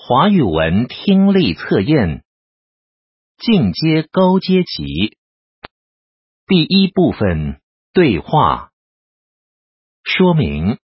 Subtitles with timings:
[0.00, 2.22] 华语文听力测验，
[3.36, 5.18] 进阶高阶级。
[6.46, 7.60] 第一部分
[7.92, 8.70] 对话
[10.04, 10.78] 说明。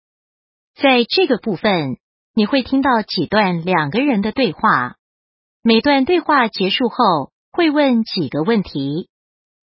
[0.75, 1.99] 在这个部分，
[2.33, 4.95] 你会听到几段两个人的对话。
[5.61, 9.09] 每段对话结束后，会问几个问题。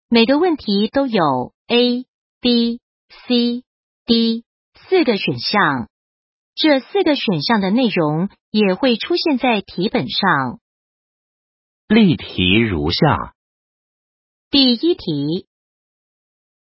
[0.09, 2.07] 每个问题都有 A、
[2.41, 2.81] B、
[3.29, 3.63] C、
[4.07, 4.45] D
[4.89, 5.91] 四个选项。
[6.55, 10.61] 这四个选项的内容也会出现在题本上。
[11.89, 13.35] 例题如下：
[14.51, 15.47] 第一题，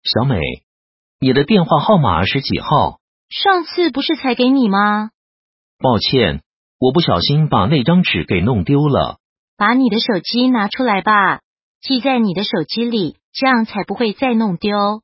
[0.04, 0.38] 小美，
[1.18, 3.00] 你的电话号码是几号？
[3.28, 5.10] 上次不是才给你吗？
[5.78, 6.42] 抱歉，
[6.78, 9.18] 我不小心把那张纸给弄丢了。
[9.56, 11.40] 把你的手机拿出来吧，
[11.80, 15.02] 记在你的手机里，这样才不会再弄丢。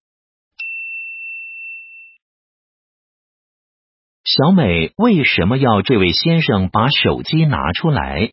[4.30, 8.32] 小美为什么要这位先生把手机拿出来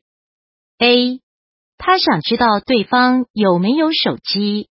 [0.77, 1.22] ？A.
[1.77, 4.67] 他想知道对方有没有手机。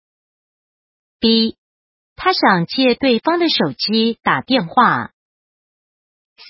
[1.21, 1.57] B.
[2.17, 5.13] 他想借对方的手机打电话。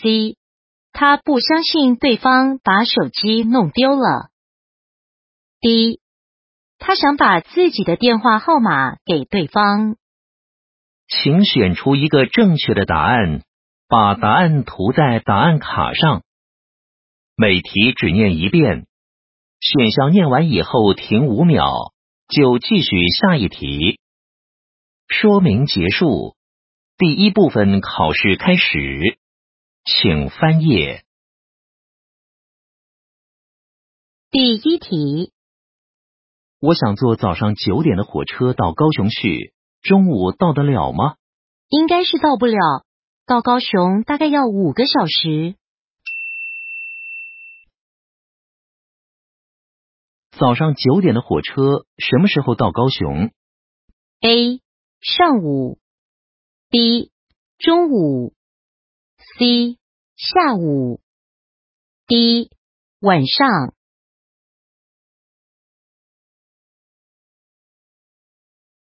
[0.00, 0.38] C.
[0.92, 4.30] 他不相信对方把手机弄丢了。
[5.61, 6.00] D.
[6.78, 9.96] 他想把自己的电话号码给对方。
[11.08, 13.42] 请选出一个正确的答案。
[13.92, 16.22] 把答案涂在答案卡上。
[17.36, 18.86] 每题只念一遍，
[19.60, 21.92] 选项念完以后停五秒，
[22.26, 24.00] 就继续下一题。
[25.08, 26.36] 说明结束。
[26.96, 29.18] 第一部分考试开始，
[29.84, 31.04] 请翻页。
[34.30, 35.32] 第一题，
[36.60, 41.16] 我想坐早上九点的火车到高雄去，中午到得了吗？
[41.68, 42.86] 应该是到不了。
[43.33, 45.56] 到高雄大概要五个小时。
[50.33, 53.33] 早上九点的火车什么时候到高雄
[54.20, 54.61] ？A.
[55.00, 55.79] 上午
[56.68, 57.11] ，B.
[57.56, 58.34] 中午
[59.39, 59.79] ，C.
[60.14, 61.01] 下午
[62.06, 62.51] ，D.
[63.01, 63.73] 晚上。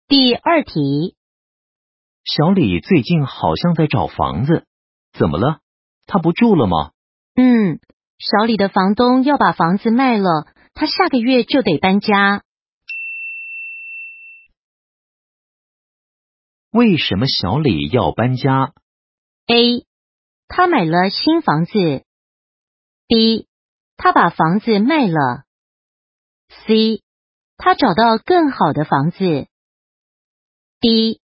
[0.09, 1.15] 第二题。
[2.25, 4.65] 小李最近好像在找房子，
[5.11, 5.59] 怎么了？
[6.07, 6.91] 他不住了吗？
[7.35, 7.79] 嗯，
[8.17, 12.43] 小李的房东要把房子卖了，他下个月就得搬家。
[16.71, 18.73] 为什么小李要搬家
[19.47, 19.85] ？A.
[20.47, 22.05] 他买了新房子。
[23.07, 23.47] B.
[23.97, 25.43] 他把房子卖了。
[26.65, 27.03] C.
[27.57, 29.47] 他找到更好的房子。
[30.79, 31.19] D.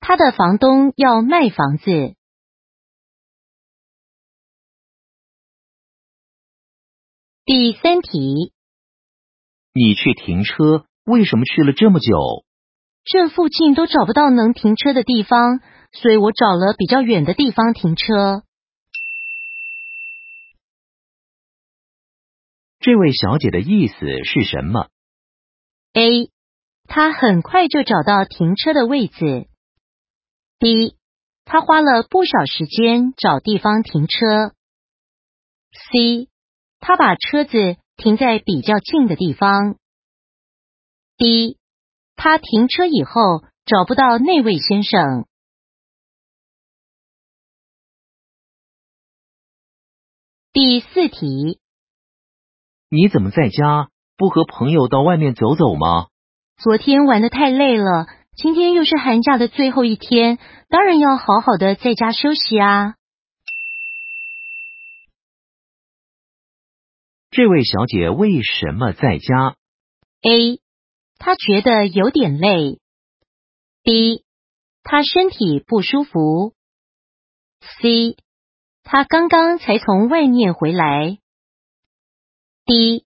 [0.00, 2.16] 他的房东要卖房子。
[7.44, 8.52] 第三题，
[9.74, 12.44] 你去停车，为什么去了这么久？
[13.04, 15.60] 这附近都找不到能停车的地方，
[15.92, 18.44] 所以我找了比较远的地方停车。
[22.78, 23.94] 这位小姐的意思
[24.24, 24.88] 是什么
[25.92, 26.30] ？A.
[26.86, 29.49] 她很快就找到停车的位置。
[30.60, 30.94] B，
[31.46, 34.54] 他花了不少时间找地方停车。
[35.90, 36.28] C，
[36.80, 39.76] 他把车子停在比较近的地方。
[41.16, 41.56] D，
[42.14, 45.26] 他停车以后找不到那位先生。
[50.52, 51.58] 第四题，
[52.90, 53.88] 你怎么在家
[54.18, 56.08] 不和朋友到外面走走吗？
[56.58, 58.06] 昨天玩的太累了。
[58.42, 60.38] 今天又是寒假的最后一天，
[60.70, 62.94] 当然要好好的在家休息啊。
[67.30, 69.56] 这位小姐为什么在家
[70.22, 70.58] ？A.
[71.18, 72.80] 她觉得有点累。
[73.82, 74.24] B.
[74.84, 76.54] 她身体不舒服。
[77.60, 78.16] C.
[78.82, 81.18] 她刚刚才从外面回来。
[82.64, 83.04] D.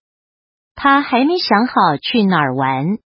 [0.77, 2.99] 她还没想好去哪儿玩。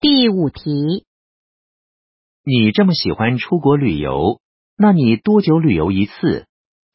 [0.00, 1.04] 第五题，
[2.44, 4.40] 你这么喜欢出国旅游，
[4.76, 6.46] 那你多久旅游一次？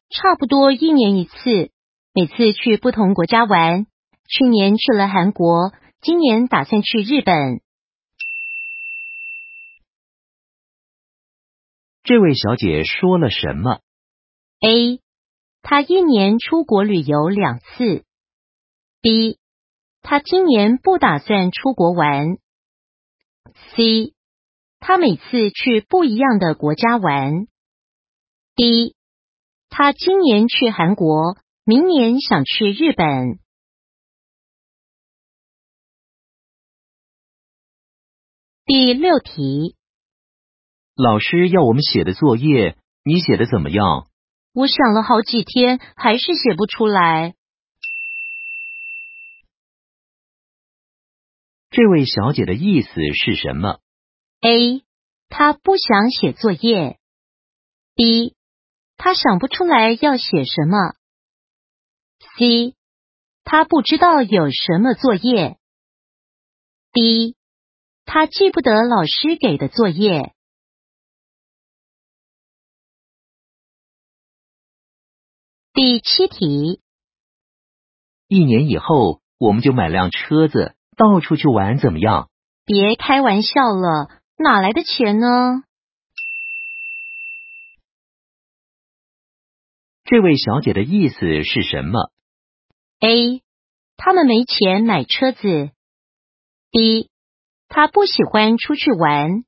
[0.10, 1.72] 差不多一年一次，
[2.14, 3.88] 每次去不同国家玩。
[4.30, 7.60] 去年去了韩国，今年打算去日本。
[12.04, 13.82] 这位小姐说了什么
[14.62, 15.02] ？A.
[15.62, 18.06] 她一年出国旅游两次。
[19.02, 19.40] B.
[20.02, 22.38] 她今年不打算出国玩。
[23.76, 24.14] C，
[24.80, 27.48] 他每次去不一样的国家玩。
[28.56, 28.96] D，
[29.70, 33.40] 他今年去韩国，明年想去日本。
[38.66, 39.76] 第六题，
[40.96, 44.08] 老师要我们写的作业，你写的怎么样？
[44.54, 47.36] 我想了好几天，还是写不出来。
[51.76, 53.80] 这位小姐的意思是什么
[54.42, 54.84] ？A，
[55.28, 57.00] 她不想写作业。
[57.96, 58.36] B，
[58.96, 60.94] 她想不出来要写什么。
[62.38, 62.76] C，
[63.44, 65.58] 她不知道有什么作业。
[66.92, 67.36] D，
[68.06, 70.36] 她记不得老师给的作业。
[75.74, 76.84] 第七题，
[78.28, 82.30] 一年以后我们就买辆车子到处去玩，怎么样？
[82.66, 85.64] 别开玩笑了，哪来的钱呢？
[90.06, 92.12] 这位小姐的意思是什么
[93.00, 93.42] ？A.
[93.98, 95.72] 他们没钱买车子。
[96.72, 97.10] B.
[97.68, 99.44] 他不喜欢出去玩。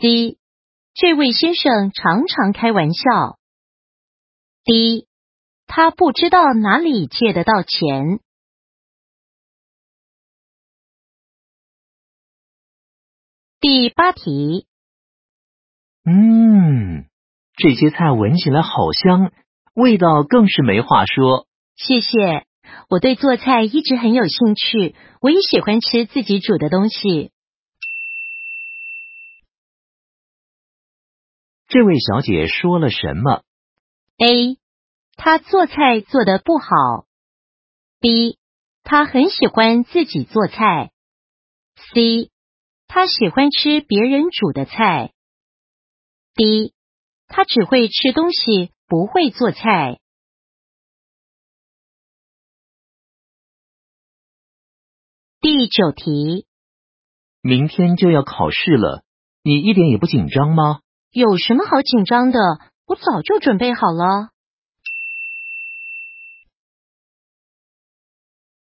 [0.00, 0.38] C.
[0.94, 3.38] 这位先生常常开玩笑。
[4.64, 5.06] D，
[5.66, 8.20] 他不知道哪里借得到钱。
[13.66, 14.66] 第八题，
[16.04, 17.06] 嗯，
[17.56, 19.32] 这些菜闻起来好香，
[19.72, 21.46] 味道更是没话说。
[21.74, 22.46] 谢谢，
[22.90, 27.32] 我对做菜一直很有兴趣，我也喜欢吃自己煮的东西。
[31.66, 33.44] 这位小姐说了什么
[34.18, 34.58] ？A，
[35.16, 36.66] 她做菜做的不好。
[37.98, 38.38] B，
[38.82, 40.90] 她很喜欢自己做菜。
[41.94, 42.30] C，
[42.94, 45.12] 他喜欢吃别人煮的菜。
[46.36, 46.72] D，
[47.26, 49.98] 他只会吃东西，不会做菜。
[55.40, 56.46] 第九题，
[57.40, 59.02] 明天就要考试了，
[59.42, 60.80] 你一点也不紧张吗？
[61.10, 62.38] 有什么好紧张的？
[62.86, 64.30] 我早就准备好了。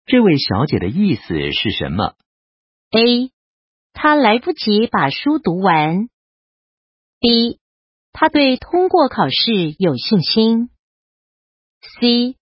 [0.06, 2.16] 这位小姐的意思是什么
[2.92, 3.34] ？A.
[3.94, 6.10] 他来不及把书读完。
[7.20, 7.60] B.
[8.14, 10.70] 他对通过考试有信心。
[12.00, 12.38] C.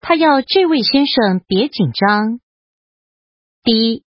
[0.00, 2.40] 他要这位先生别紧张。
[3.62, 4.04] D.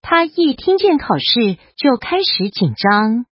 [0.00, 3.26] 他一听见考试就开始紧张。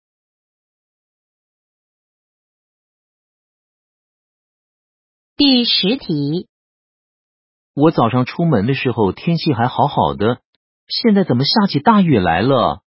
[5.36, 6.48] 第十题，
[7.74, 10.42] 我早上出门的时候天气还好好的，
[10.90, 12.82] 现在怎么下起大雨来了？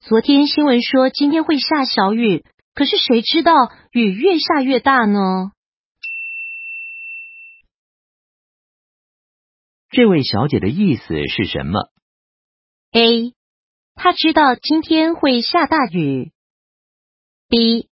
[0.00, 2.44] 昨天新闻说今天会下小雨，
[2.74, 3.52] 可是谁知道
[3.92, 5.52] 雨越下越大呢？
[9.90, 11.90] 这位小姐的意思是什么
[12.92, 13.34] ？A.
[13.94, 16.32] 她知道今天会下大雨。
[17.48, 17.88] B.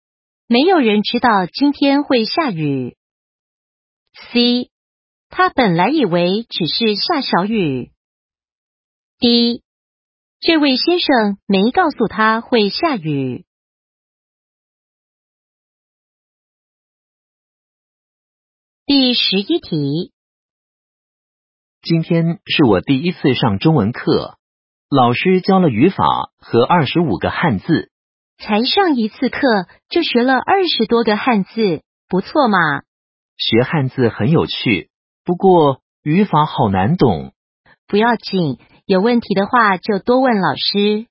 [0.47, 2.97] 没有人知道今天会下雨。
[4.31, 4.71] C，
[5.31, 7.93] 她本来以为只是下小雨。
[9.21, 9.65] D，
[10.39, 13.47] 这位先生没告诉他会下雨。
[18.87, 20.13] 第十一题，
[21.83, 24.39] 今天是我第一次上中文课，
[24.89, 27.91] 老师教了语法和二十五个汉字。
[28.37, 29.41] 才上一次课
[29.89, 32.59] 就学了二十多个汉字，不错嘛。
[33.37, 34.91] 学汉字很有趣，
[35.25, 37.35] 不过语法好难懂。
[37.89, 38.59] 不要紧，
[38.89, 41.07] 有问题的话就多问老师。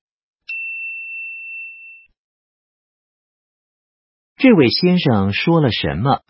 [4.36, 6.24] 这位先生说了什么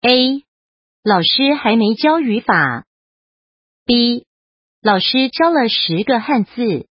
[0.00, 0.44] ？A.
[1.04, 2.84] 老师还没教语法。
[3.84, 4.26] B.
[4.80, 6.88] 老师教了十个汉字。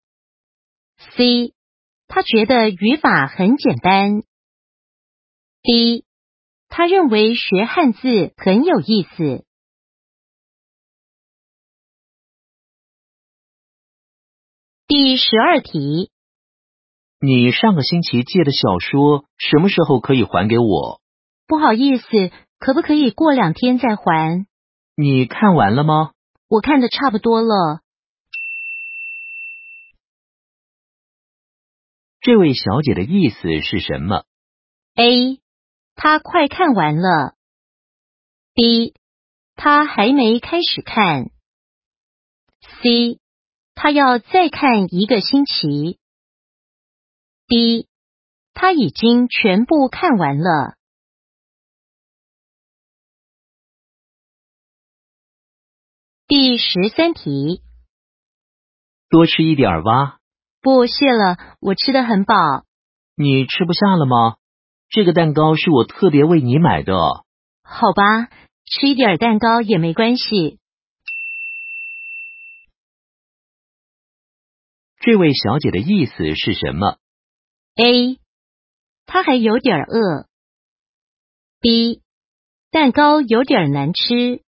[1.17, 1.53] C.
[2.07, 4.23] 他觉得语法很简单。
[5.63, 6.05] D.
[6.69, 9.45] 他认为学汉字很有意思。
[14.93, 16.11] 第十二题，
[17.21, 21.01] 你上个星期借的小说什么时候可以还给我？
[21.47, 22.07] 不好意思，
[22.59, 24.49] 可不可以过两天再还？
[24.97, 26.11] 你看完了吗？
[26.49, 27.83] 我看的差不多了。
[32.21, 34.25] 这位小姐的意思是什么
[34.97, 35.41] ？A。
[35.95, 37.37] 她快看完了。
[38.55, 38.95] B，
[39.55, 41.31] 她还没开始看。
[42.83, 43.20] C，
[43.83, 45.99] 他要再看一个星期。
[47.47, 47.89] D，
[48.53, 50.75] 他已经全部看完了。
[56.27, 57.63] 第十三题，
[59.09, 60.19] 多吃一点吧。
[60.61, 62.35] 不，谢了，我吃的很饱。
[63.17, 64.37] 你吃不下了吗？
[64.91, 66.93] 这个蛋糕是我特别为你买的。
[67.63, 68.29] 好吧，
[68.67, 70.60] 吃一点蛋糕也没关系。
[75.01, 76.99] 这位小姐的意思是什么
[77.75, 78.21] A，
[79.07, 80.29] 她还有点饿。
[81.59, 82.03] B，
[82.71, 84.45] 蛋糕有点难吃。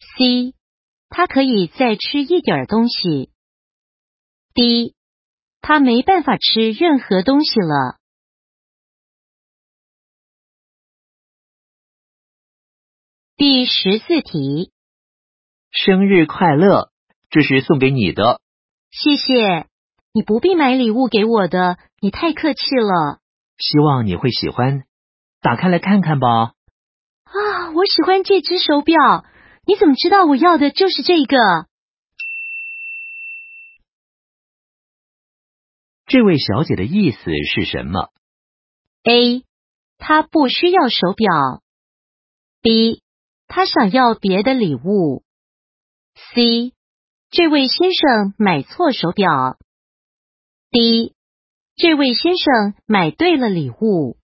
[0.00, 0.54] C，
[1.08, 3.30] 她可以再吃一点东西。
[4.52, 4.96] D，
[5.60, 8.00] 她没办法吃任何东西了。
[13.36, 14.72] 第十四题，
[15.70, 16.90] 生日快乐，
[17.30, 18.40] 这是送给你的。
[18.98, 19.66] 谢谢。
[20.14, 23.20] 你不必买礼物给我的，你太客气了。
[23.58, 24.84] 希望你会喜欢，
[25.42, 26.28] 打开来看看吧。
[27.24, 29.26] 啊，我喜欢这只手表。
[29.66, 31.36] 你怎么知道我要的就是这个？
[36.06, 37.18] 这位小姐的意思
[37.52, 38.08] 是什么
[39.02, 39.44] ？A，
[39.98, 41.62] 她不需要手表。
[42.62, 43.02] B，
[43.46, 45.22] 她想要别的礼物。
[46.32, 46.72] C。
[47.28, 49.58] 这位先生买错手表。
[50.70, 51.14] D，
[51.74, 54.16] 这位先生买对了礼物。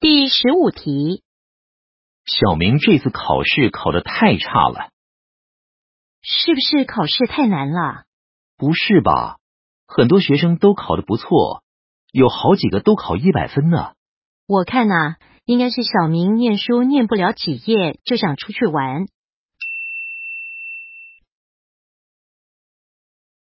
[0.00, 1.22] 第十五题，
[2.24, 4.90] 小明这次考试考的太差了，
[6.22, 8.04] 是不是考试太难了？
[8.56, 9.38] 不是吧，
[9.86, 11.62] 很多学生都考的不错，
[12.10, 13.92] 有好几个都考一百分呢。
[14.46, 15.16] 我看呐。
[15.44, 19.06] 应该是小明念书念不了几页就想出去玩。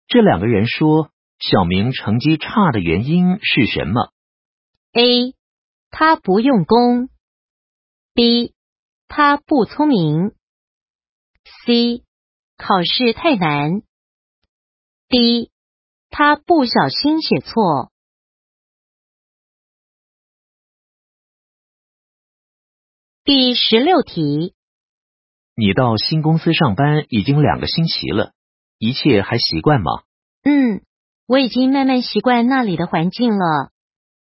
[0.08, 4.12] 这两个人说小明成绩差的原因是什么
[4.94, 5.36] ？A.
[5.92, 7.10] 他不用功。
[8.16, 8.56] B.
[9.08, 10.32] 他不聪明。
[11.66, 12.04] C.
[12.58, 13.82] 考试太难。
[15.08, 15.52] D.
[16.10, 17.92] 他不小心写错。
[23.32, 24.56] 第十六题，
[25.56, 28.32] 你到新公司上班已经两个星期了，
[28.80, 30.02] 一切还习惯吗？
[30.44, 30.82] 嗯，
[31.28, 33.70] 我已经慢慢习惯那里的环境了。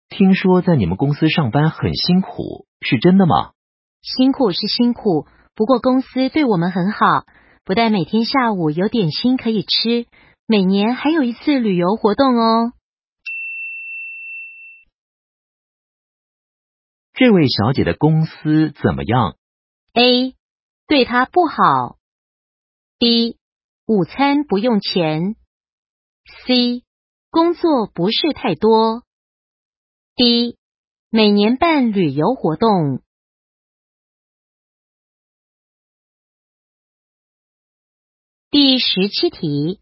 [0.09, 3.53] 听说在你们公司上班很辛苦，是真的吗？
[4.03, 7.25] 辛苦是辛苦，不过公司对我们很好，
[7.65, 10.07] 不但每天下午有点心可以吃，
[10.45, 12.73] 每年还有一次旅游活动哦。
[17.19, 19.37] 这位小姐的公司怎么样
[19.93, 20.37] ？A.
[20.87, 21.99] 对她不好。
[22.97, 23.37] B.
[23.87, 25.35] 午餐不用钱。
[26.47, 26.85] C.
[27.29, 29.03] 工作不是太多。
[30.15, 30.57] D.
[31.11, 33.03] 每年办旅游活动。
[38.49, 39.81] 第十七题。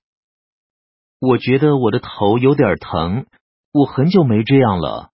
[1.18, 3.26] 我觉得我的头有点疼，
[3.72, 5.12] 我很久没这样了。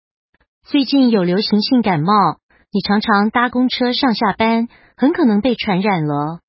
[0.65, 2.39] 最近有流行性感冒，
[2.71, 6.41] 你常常搭公车上下班，很可能被传染了。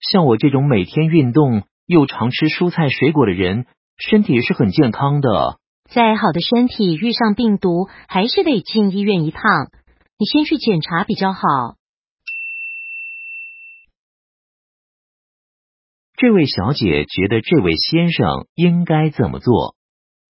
[0.00, 3.66] 像我这种每天运动又常吃蔬菜水果的人，
[3.98, 5.58] 身体是很健康的。
[5.90, 9.42] 再好的身体遇上病毒，还是得进医院一趟。
[10.18, 11.40] 你先去检查比较好。
[16.16, 19.74] 这位小姐觉得这位先生应该怎么做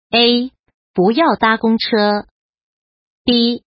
[0.10, 0.52] ？A.
[0.96, 2.26] 不要搭公车。
[3.32, 3.64] B.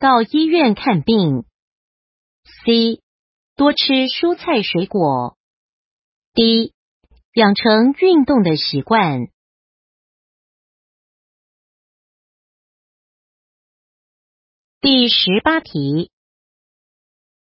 [0.00, 1.44] 到医院看病。
[2.64, 3.00] C.
[3.54, 5.38] 多吃蔬菜水果。
[6.32, 6.74] D.
[7.32, 9.28] 养成运动的习惯。
[14.80, 16.10] 第十八题，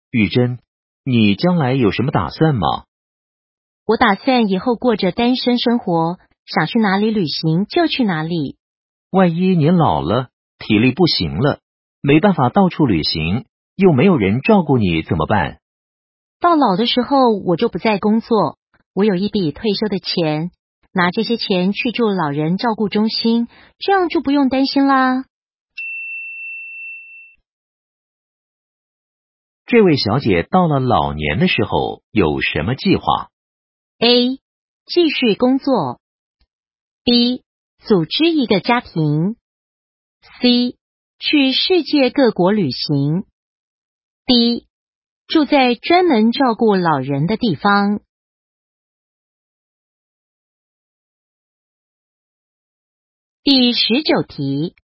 [0.10, 0.60] 玉珍，
[1.04, 2.86] 你将来有什么打算吗？
[3.84, 8.58] 我打算以后过着单身生活，想去哪里旅行就去哪里。
[9.10, 10.30] 万一您老了？
[10.60, 11.60] 体力不行了，
[12.02, 13.46] 没办法到处旅行，
[13.76, 15.60] 又没有人照顾你，怎么办？
[16.40, 18.58] 到老的时候，我就不再工作，
[18.94, 20.52] 我有一笔退休的钱，
[20.94, 23.48] 拿这些钱去住老人照顾中心，
[23.80, 25.26] 这样就不用担心啦。
[29.66, 33.04] 这位小姐到了老年的时候有什么计划
[34.00, 34.40] ？A.
[34.86, 36.00] 继续工作。
[37.04, 37.44] B.
[37.80, 39.36] 组织一个家庭。
[40.40, 40.78] C
[41.18, 43.26] 去世界各国旅行。
[44.28, 44.68] D
[45.26, 48.02] 住在专门照顾老人的地方。
[53.42, 54.76] 第十九题，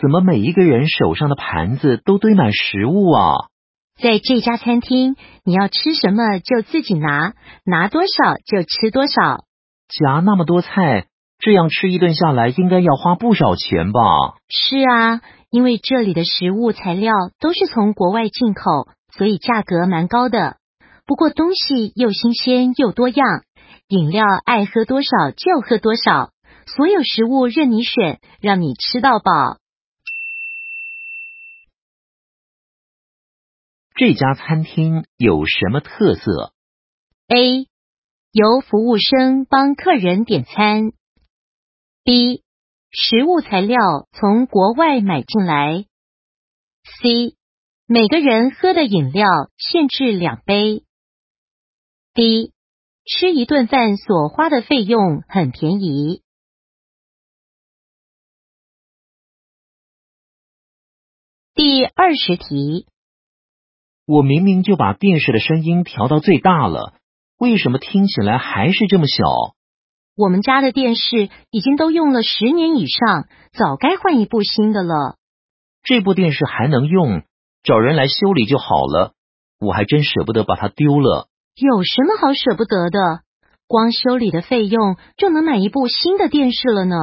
[0.00, 3.50] 怎么每一个人手上的盘子都堆满食物啊？
[3.94, 5.14] 在这家餐厅，
[5.44, 9.44] 你要吃什么就自己拿，拿多少就吃多少。
[9.88, 11.06] 夹那么多菜，
[11.38, 14.00] 这样吃一顿下来应该要花不少钱吧？
[14.48, 20.56] 是啊，因为这里的食物材料都是从国外进口，所以价格蛮高的。
[21.06, 23.44] 不过东西又新鲜又多样，
[23.86, 26.30] 饮料爱喝多少就喝多少，
[26.66, 29.58] 所有食物任你选，让你吃到饱。
[33.94, 36.52] 这家餐厅有什么特色
[37.28, 37.66] ？A.
[38.32, 40.92] 由服务生帮客人点餐。
[42.06, 42.44] B.
[42.92, 45.86] 食物材料从国外买进来。
[47.02, 47.34] C.
[47.84, 50.84] 每个人喝的饮料限制两杯。
[52.14, 52.52] D.
[53.04, 56.22] 吃一顿饭所花的费用很便宜。
[61.56, 62.86] 第二十题。
[64.06, 66.94] 我明明就把电视的声音调到最大了，
[67.36, 69.55] 为什么听起来还是这么小？
[70.16, 75.18] 我们家的电视已经都用了十年以上，早该换一部新的了。
[75.82, 77.22] 这部电视还能用，
[77.62, 79.12] 找人来修理就好了。
[79.60, 81.28] 我还真舍不得把它丢了。
[81.54, 83.20] 有什么好舍不得的？
[83.66, 86.96] 光修理的费用就能买一部新的电视了呢。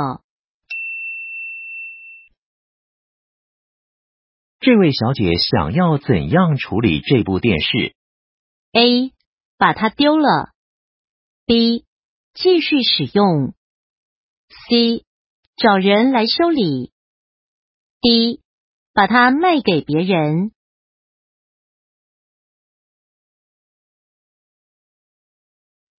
[4.60, 7.96] 这位小姐想要怎样处理这部电视
[8.72, 9.12] ？A.
[9.58, 10.52] 把它丢了。
[11.46, 11.84] B.
[12.34, 13.54] 继续使用。
[14.70, 15.06] C.
[15.56, 16.92] 找人来修理。
[18.02, 18.42] D.
[18.94, 20.52] 把它卖给别人。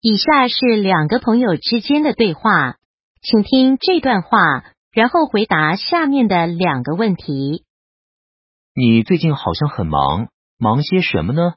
[0.02, 2.78] 以下是两个朋友之间的对话，
[3.22, 4.38] 请听这段话，
[4.92, 7.64] 然后回答下面的两个问题。
[8.76, 11.56] 你最近好像很忙，忙些什么呢？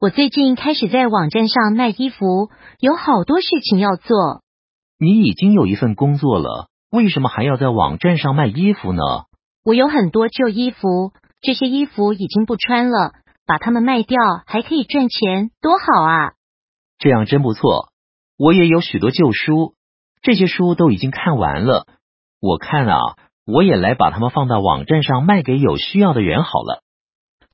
[0.00, 4.42] 我最近开始在网站上卖衣服，有好多事情要做。
[4.96, 9.02] 你已经有一份工作了，为什么还要在网站上卖衣服呢？
[9.64, 13.10] 我有很多旧衣服，这些衣服已经不穿了，
[13.44, 16.32] 把它们卖掉还可以赚钱，多好啊！
[17.00, 17.88] 这样真不错。
[18.38, 19.74] 我也有许多旧书，
[20.22, 21.88] 这些书都已经看完了。
[22.40, 22.98] 我看啊。
[23.50, 26.82] 我也来把它们放到网站上卖给有需要的人好了。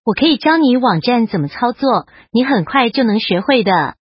[0.05, 3.97] 我可以教你网站怎么操作，你很快就能学会的。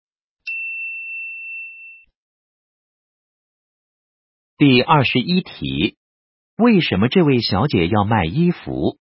[4.57, 5.95] 第二十一题：
[6.57, 8.97] 为什么这位小姐要卖衣服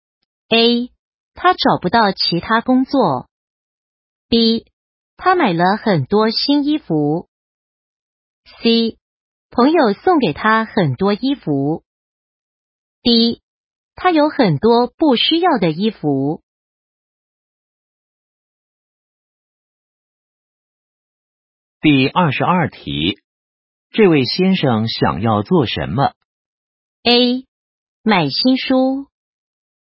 [0.48, 0.92] ？A.
[1.34, 3.28] 她找不到其他工作。
[4.28, 4.66] B.
[5.16, 7.28] 她买了很多新衣服。
[8.62, 8.96] C.
[9.50, 11.82] 朋友送给她很多衣服。
[13.02, 13.42] D.
[13.96, 16.42] 她，有很多不需要的衣服。
[21.82, 23.18] 第二十二题，
[23.90, 26.14] 这位先生想要做什么
[27.02, 27.44] ？A.
[28.04, 29.08] 买新书。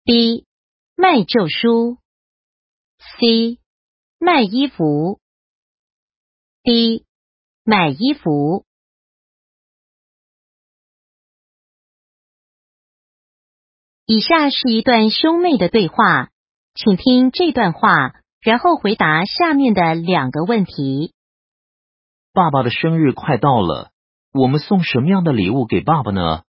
[0.04, 0.46] B.
[0.94, 1.98] 卖旧书。
[3.18, 3.58] C.
[4.20, 5.18] 卖衣服。
[6.62, 7.04] D.
[7.64, 8.64] 买衣服。
[14.06, 16.30] 以下是一段兄妹的对话，
[16.74, 21.12] 请听这段话，然后回答下面的两个问题。
[22.34, 23.90] 爸爸的生日快到了，
[24.32, 26.44] 我们送什么样的礼物给爸爸呢？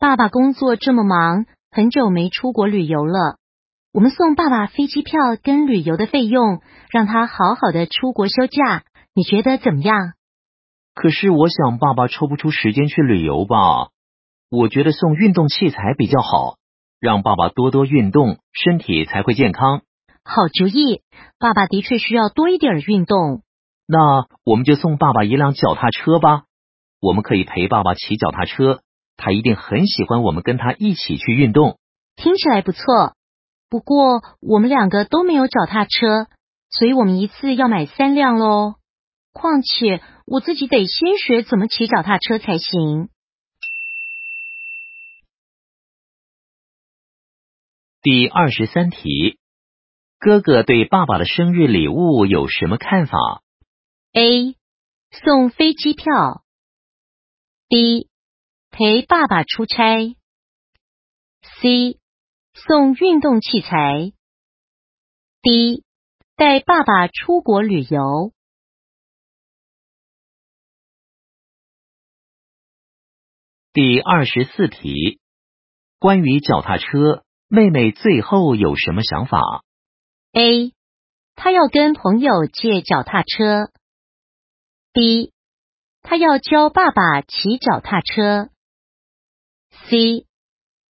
[0.00, 3.38] 爸爸工作这么忙，很久没出国旅游了。
[3.92, 8.82] 我们送爸爸飞机票跟旅游的费用，让他好好的出国休假。
[9.14, 10.14] 你觉得怎么样？
[10.94, 13.90] 可是我想爸爸抽不出时间去旅游吧？
[14.50, 16.56] 我觉得送运动器材比较好。
[16.98, 19.82] 让爸爸多多运动，身体才会健康。
[20.24, 21.02] 好主意，
[21.38, 23.42] 爸爸的确需要多一点运动。
[23.86, 26.44] 那我们就送爸爸一辆脚踏车吧。
[27.00, 28.80] 我们可以陪爸爸骑脚踏车，
[29.16, 31.78] 他一定很喜欢我们跟他一起去运动。
[32.16, 32.82] 听起来不错。
[33.68, 36.28] 不过我们两个都没有脚踏车，
[36.70, 38.76] 所以我们一次要买三辆喽。
[39.32, 43.08] 况且我自己得先学怎么骑脚踏车才行。
[48.00, 49.38] 第二十三题，
[50.18, 53.42] 哥哥对爸爸的生日礼物有什么看法
[54.14, 54.56] ？A.
[55.10, 56.44] 送飞机票。
[57.66, 58.08] B.
[58.70, 60.16] 陪爸爸出差。
[61.60, 61.98] C.
[62.54, 64.12] 送运动器材。
[65.42, 65.82] D.
[66.36, 68.32] 带爸爸出国旅游。
[73.72, 75.18] 第二十四题。
[75.98, 79.64] 关于脚踏车，妹妹最后有什么想法
[80.34, 80.72] ？A.
[81.34, 83.72] 她要跟朋友借脚踏车。
[84.94, 85.32] B.
[86.02, 88.48] 他要教爸爸骑脚踏车。
[89.88, 90.24] C.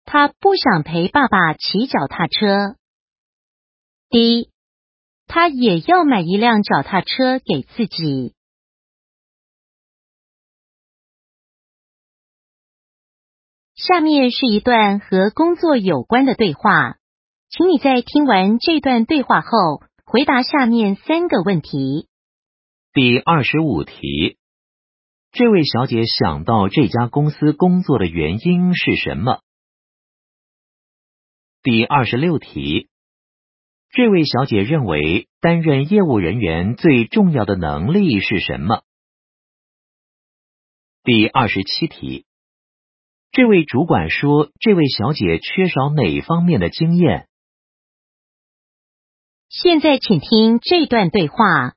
[0.05, 2.75] 他不想陪爸爸骑脚踏车。
[4.11, 4.51] D.
[5.29, 8.35] 他也要买一辆脚踏车给自己。
[13.77, 16.97] 下面是一段和工作有关的对话，
[17.51, 22.09] 请你在听完这段对话后，回答下面三个问题。
[22.95, 24.37] 第二十五题，
[25.31, 29.41] 这位小姐想到这家公司工作的原因是什么？
[31.63, 32.91] 第二十六题，
[33.89, 38.83] 这位小姐认为担任业务人员最重要的能力是什么？
[41.03, 42.27] 第二十七题。
[43.31, 47.27] 这位主管说：“这位小姐缺少哪方面的经验？”
[49.49, 51.73] 现在，请听这段对话。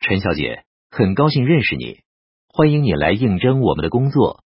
[0.00, 2.00] 陈小姐，很高兴认识你，
[2.48, 4.42] 欢迎你来应征我们的工作。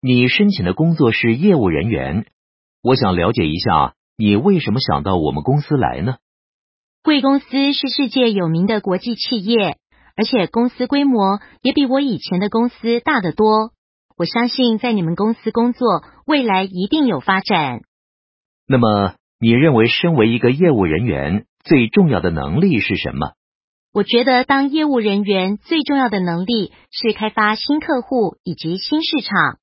[0.00, 2.26] 你申请的工作是业务人员，
[2.82, 6.16] 我想了解一下，你为什么想到我们公司来呢？
[7.02, 9.78] 贵公司是世界有名的国际企业，
[10.16, 13.72] 而且公司规模也比我以前的公司大得多。
[14.16, 17.80] 我相信在你们公司工作，未来一定有发展。
[18.66, 23.32] 那么，你认为身为一个业务人员最重要的能力是什么？
[23.94, 29.58] 我觉得当业务人员最重要的能力是开发新客户以及新市场。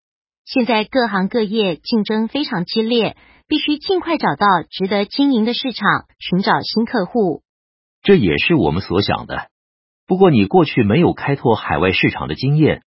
[0.46, 7.42] 现在各行各业竞争非常激烈，必须尽快找到值得经营的市场，寻找新客户。
[8.04, 9.48] 这也是我们所想的。
[10.06, 12.84] 不过，你过去没有开拓海外市场的经验。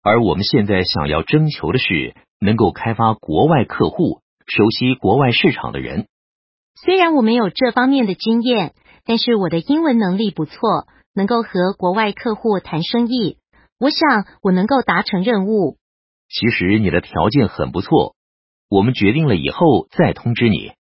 [0.00, 6.06] 而我们现在想要征求的是能够开发国外客户、熟悉国外市场的人。
[6.76, 13.38] 虽然我没有这方面的经验，但是我的英文能力不错，能够和国外客户谈生意。
[13.78, 15.76] 我想我能够达成任务。
[16.28, 18.16] 其实你的条件很不错，
[18.68, 20.72] 我们决定了以后再通知你。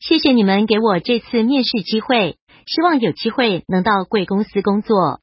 [0.00, 2.36] 谢谢你们给我这次面试机会，
[2.66, 5.20] 希望有机会能到贵公司工作。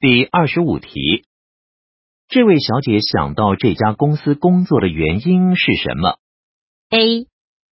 [0.00, 1.24] 第二十五题，
[2.28, 6.18] 这位小姐想到这家公司工作的原因是什么
[6.90, 7.26] ？A.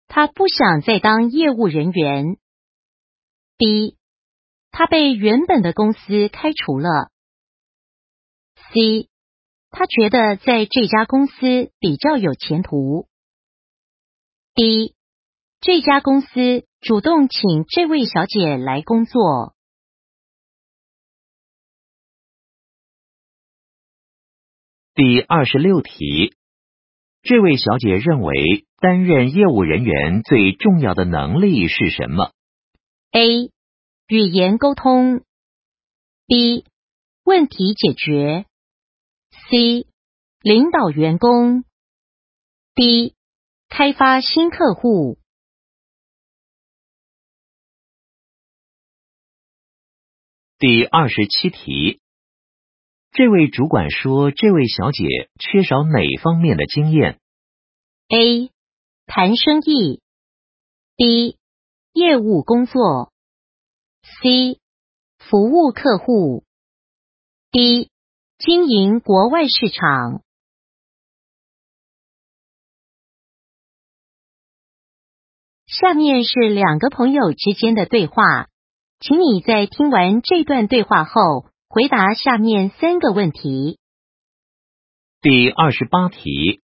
[0.08, 2.38] 他不想再当业务人员。
[3.58, 3.98] B.
[4.72, 7.12] 他被原本的公司开除了。
[8.74, 9.10] C.
[9.72, 13.08] 他觉得在这家公司比较有前途。
[14.54, 14.96] D.
[15.62, 19.56] 这家公司主动请这位小姐来工作。
[24.94, 26.36] 第二十六题，
[27.26, 32.32] 这位小姐认为担任业务人员最重要的能力是什么
[33.14, 33.50] ？A.
[34.08, 35.24] 语言沟通。
[36.28, 36.66] B.
[37.24, 38.46] 问题解决。
[39.50, 39.88] C.
[40.44, 41.64] 领导员工。
[42.76, 43.16] D.
[43.70, 45.18] 开发新客户。
[50.60, 52.05] 第二十七题。
[53.18, 57.22] 这位主管说：“这位小姐缺少哪方面的经验
[58.10, 58.52] ？”A.
[59.06, 60.02] 谈生意。
[60.98, 61.38] B.
[61.94, 63.14] 业务工作。
[64.02, 64.60] C.
[65.18, 66.44] 服务客户。
[67.52, 67.90] D.
[68.38, 70.22] 经营国外市场。
[75.68, 78.50] 下面是两个朋友之间的对话，
[79.00, 81.46] 请你在听完这段对话后。
[81.76, 83.80] 回答下面三个问题。
[85.20, 86.62] 第二十八题：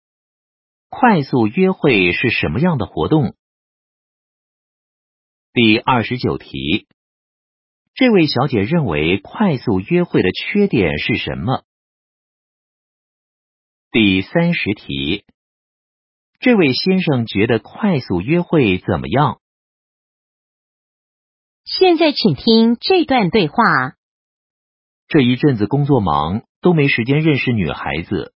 [0.87, 3.35] 快速约会是什么样的活动？
[5.51, 6.87] 第二十九题：
[7.95, 11.63] 这位小姐认为快速约会的缺点是什么？
[13.89, 15.25] 第三十题：
[16.39, 19.41] 这位先生觉得快速约会怎么样？
[21.65, 23.95] 现在请听这段对话。
[25.09, 28.31] 这一阵子工作忙，都没时间认识女孩子。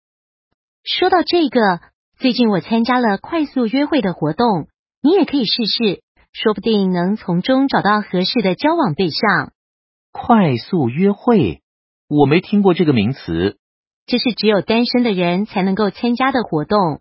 [0.84, 1.80] 说到这个，
[2.16, 4.68] 最近我参加了快速约会的活动，
[5.02, 9.50] 你也可以试试，说不定能从中找到合适的交往对象。
[10.12, 11.60] 快速约会，
[12.08, 13.58] 我没听过这个名词。
[14.06, 17.00] 这是只有单身的人才能够参加的活动，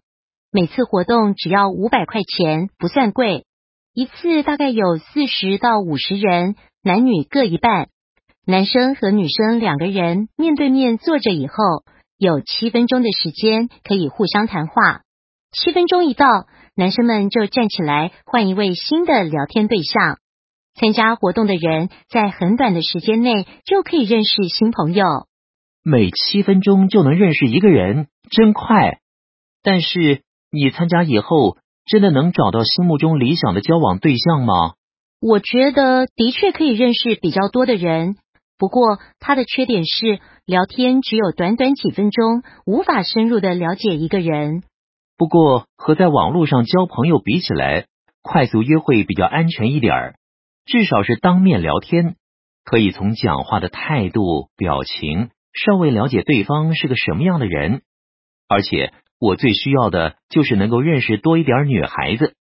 [0.51, 3.45] 每次活动只要五百块钱，不算贵，
[3.93, 7.89] 一次大概有四十到五十人，男女各一半。
[8.49, 11.53] 男生和女生两个人面对面坐着以后，
[12.17, 15.01] 有七分钟的时间可以互相谈话。
[15.51, 16.25] 七分钟一到，
[16.75, 20.17] 男生们就站起来换一位新的聊天对象。
[20.73, 25.05] 参加活动的人在很短的时间内就可以认识新朋友。
[25.83, 28.97] 每七分钟就能认识一个人，真快。
[29.61, 34.73] 但是你参加以后，真的能找到心目中理想的交往对象吗？
[35.21, 38.15] 我觉得的确可以认识比较多的人，
[38.59, 44.63] 不过它的缺点是聊天只有短短几分钟，无法深入的了解一个人。
[45.17, 47.85] 不过和在网络上交朋友比起来，
[48.21, 50.15] 快速约会比较安全一点儿，
[50.65, 52.17] 至少是当面聊天，
[52.65, 57.81] 可以从讲话的态度、表情稍微了解对方是个什么样的人。
[58.49, 58.91] 而且
[59.21, 62.33] 我最需要的就是能够认识多一点女孩子，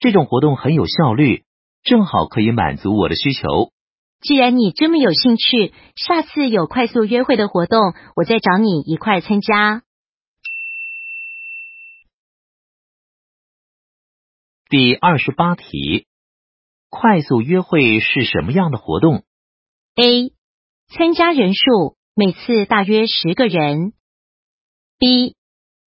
[0.00, 1.44] 这种活动很有效率，
[1.82, 3.70] 正好可以满足我的需求。
[4.20, 9.82] 既然你这么有兴趣，下次有快速约会的活动，我再找你一块参加。
[14.68, 16.08] 第二十八题：
[16.90, 19.22] 快速约会是什么样的活动
[19.94, 20.32] ？A.
[20.88, 23.92] 参加人数每次大约十个人。
[24.98, 25.36] B.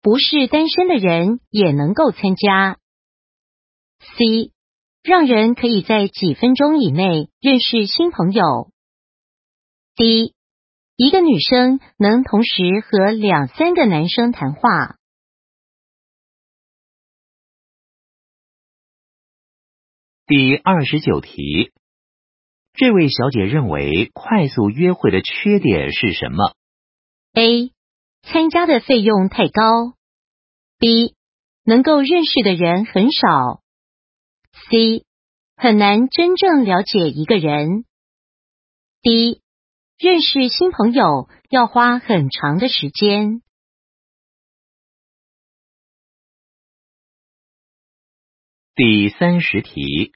[0.02, 2.78] 不是单身的人也能够参加。
[4.00, 4.54] C.
[5.10, 8.70] 让人可以在几分钟以内认识新朋友。
[9.96, 10.36] D.
[10.98, 14.98] 一个女生能同时和两三个男生谈话。
[20.28, 21.72] 第二十九题，
[22.74, 26.54] 这位小姐认为快速约会的缺点是什么
[27.34, 27.72] ？A.
[28.22, 29.96] 参加的费用太高。
[30.78, 31.16] B.
[31.64, 33.64] 能够认识的人很少。
[34.70, 35.04] C.
[35.58, 37.86] 很难真正了解一个人。
[39.02, 39.42] D.
[39.98, 43.42] 认识新朋友要花很长的时间。
[48.76, 50.14] 第三十题。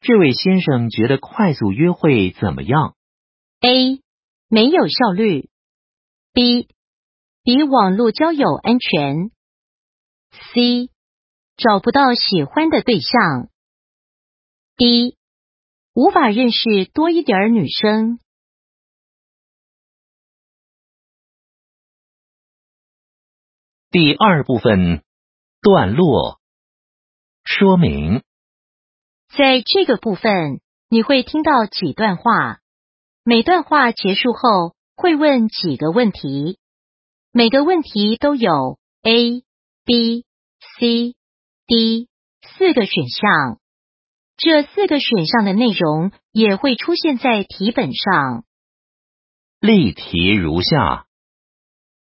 [0.00, 2.96] 这位先生觉得快速约会怎么样
[3.60, 4.02] ？A.
[4.48, 5.48] 没有效率。
[6.32, 6.68] B.
[7.44, 9.30] 比网络交友安全。
[10.52, 10.90] C.
[11.58, 13.50] 找不到喜欢的对象。
[14.76, 15.16] 一
[15.92, 18.20] 无法认识多一点女生。
[23.90, 25.02] 第二部分
[25.60, 26.38] 段落
[27.42, 28.22] 说明。
[29.36, 32.60] 在这个部分，你会听到几段话。
[33.24, 36.60] 每段话结束后，会问几个问题。
[37.32, 39.42] 每个问题都有 A、
[39.84, 40.24] B、
[40.78, 41.14] C、
[41.68, 42.08] D
[42.56, 43.60] 四个选项。
[44.38, 48.44] 这四个选项的内容也会出现在题本上。
[49.60, 51.04] 例题如下，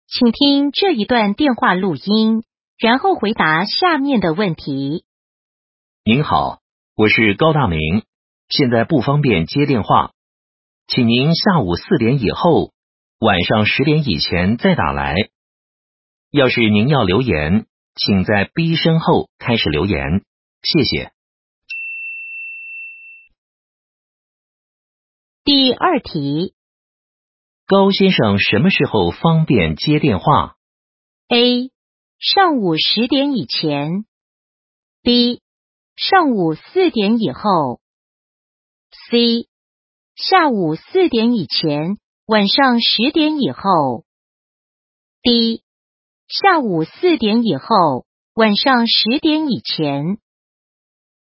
[0.07, 2.45] 请听这一段电话录音，
[2.77, 5.07] 然后回答下面的问题。
[6.05, 6.61] 您好。
[6.97, 8.05] 我是高大明，
[8.49, 10.13] 现在不方便接电话，
[10.87, 12.73] 请您下午四点以后，
[13.19, 15.17] 晚上十点以前再打来。
[16.31, 20.25] 要是您要留言，请在 B 声后开始留言，
[20.63, 21.13] 谢谢。
[25.45, 26.55] 第二题，
[27.67, 30.57] 高先生什么时候方便接电话
[31.29, 31.71] ？A.
[32.19, 34.05] 上午十点以前。
[35.03, 35.41] B.
[35.97, 37.81] 上午四点以后
[39.11, 39.49] ，C
[40.17, 44.05] 下午四点以前，晚上十点以后
[45.23, 45.63] ，D
[46.27, 50.17] 下午四点以后，晚上十点以前。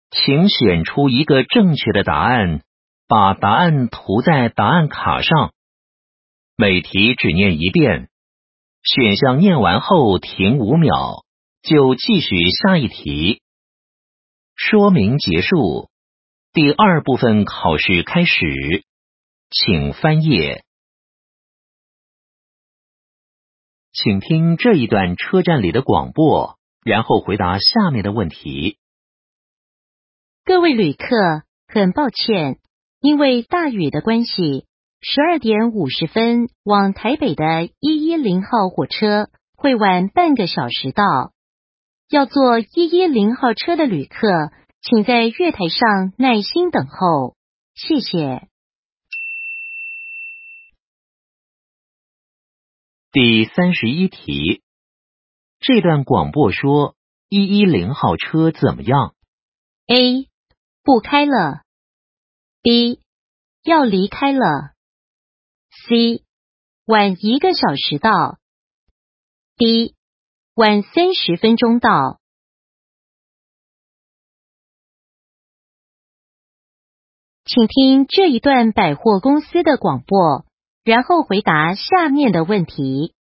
[0.09, 2.61] 请选出一个正确的答案，
[3.07, 5.53] 把答案涂在答案卡上。
[6.55, 8.09] 每题只念一遍，
[8.81, 11.23] 选项念完后停五秒，
[11.61, 13.43] 就继续下一题。
[14.55, 15.91] 说明结束，
[16.53, 18.83] 第二部分考试开始，
[19.51, 20.63] 请翻页，
[23.99, 28.77] 请听这一段车站里的广播，然后回答下面的问题。
[30.45, 31.07] 各位旅客，
[31.67, 32.59] 很抱歉，
[33.01, 34.67] 因为大雨的关系，
[35.01, 41.31] 十二点五十分往台北的一一零号火车会晚半个小时到。
[42.07, 44.27] 要坐一一零号车的旅客，
[44.79, 47.35] 请在月台上耐心等候，
[47.73, 48.47] 谢谢。
[53.09, 54.61] 第三十一题，
[55.59, 56.97] 这段广播说
[57.29, 59.15] 一一零号车怎么样
[59.87, 60.29] ？A.
[60.83, 61.61] 不开了。
[62.61, 62.99] B.
[63.63, 64.73] 要离开了。
[65.87, 66.25] C.
[66.85, 68.39] 晚一个小时到
[69.55, 69.95] ，D
[70.53, 72.19] 晚三十分钟到。
[77.45, 80.45] 请听这一段百货公司的广播，
[80.87, 83.13] 然后回答下面的问题。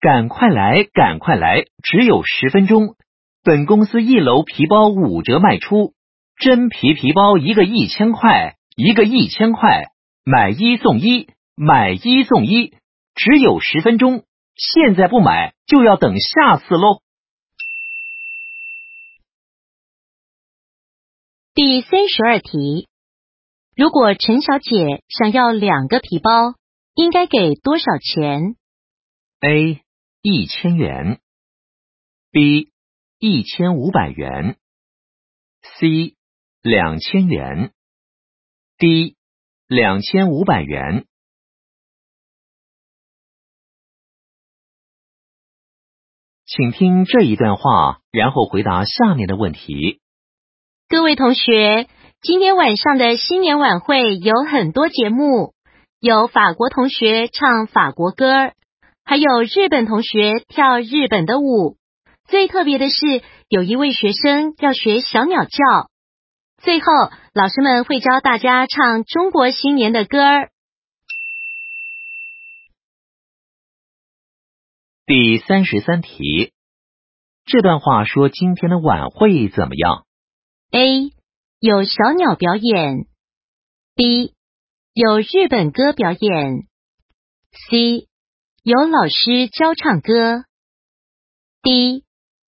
[0.00, 1.66] 赶快来，赶快来！
[1.80, 2.96] 只有十分钟。
[3.44, 5.94] 本公司一楼皮包五折卖出，
[6.36, 9.92] 真皮皮包一个一千块，一个一千块，
[10.24, 12.74] 买一送一，买一送一，
[13.14, 14.24] 只有十分钟。
[14.56, 17.00] 现在不买就要等下次喽。
[21.54, 22.88] 第三十二题：
[23.76, 26.54] 如果陈小姐想要两个皮包，
[26.94, 28.54] 应该给多少钱
[29.40, 29.82] ？A
[30.22, 31.20] 一千元
[32.30, 32.70] ，B
[33.18, 34.58] 一千五百元
[35.60, 36.14] ，C
[36.62, 37.72] 两千元
[38.78, 39.16] ，D
[39.66, 41.06] 两千五百元。
[46.46, 50.00] 请听这一段话，然后回答下面的问题。
[50.88, 51.88] 各位同学，
[52.24, 55.52] 今天晚上的新年晚会有很多节目，
[56.00, 58.54] 有法国同学唱法国歌，
[59.04, 61.76] 还有日本同学跳日本的舞。
[62.26, 65.90] 最特别的是，有一位学生要学小鸟叫。
[66.62, 66.86] 最后，
[67.34, 70.50] 老师们会教大家唱中国新年的歌儿。
[75.04, 76.54] 第三十三题，
[77.44, 80.06] 这段话说今天的晚会怎么样
[80.70, 81.10] ？A
[81.66, 83.06] 有小鸟表演
[83.94, 84.34] ，B
[84.92, 86.68] 有日本歌表演
[87.70, 88.06] ，C
[88.62, 90.44] 有老师教唱歌
[91.62, 92.04] ，D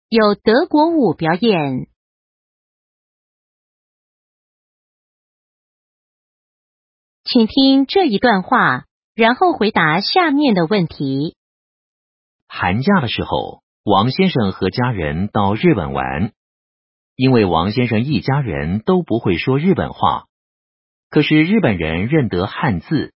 [0.10, 1.88] 有德国舞表演。
[7.26, 11.38] 请听这一段话，然后回答下面的问题。
[12.48, 16.34] 寒假的时候，王先生和家人到日本玩。
[17.16, 20.26] 因为王先生一家人都不会说日本话，
[21.10, 23.14] 可是日本人认得汉字，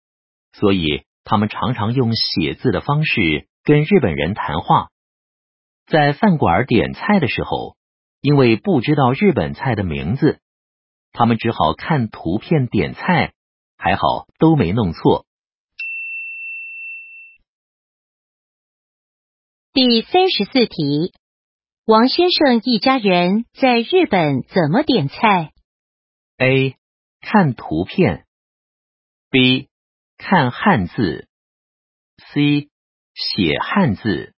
[0.52, 4.90] 所以他们常常用写字的方式跟日本人谈话。
[5.86, 7.76] 在饭馆点菜的时候，
[8.20, 10.40] 因为不知道日本菜的名字，
[11.12, 13.32] 他们只好看图片点菜，
[13.78, 15.24] 还好都没弄错。
[19.72, 21.14] 第三十四题。
[21.86, 25.52] 王先生一家人在日本怎么点菜
[26.36, 26.76] ？A.
[27.20, 28.26] 看图片
[29.30, 29.68] ，B.
[30.18, 31.28] 看汉字
[32.34, 32.70] ，C.
[33.14, 34.34] 写汉字